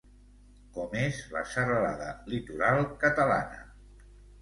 [0.77, 3.65] Com és la Serralada Litoral Catalana?